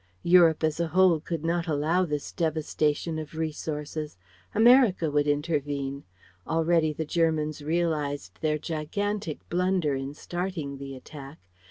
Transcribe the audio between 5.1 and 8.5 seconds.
would intervene. Already the Germans realized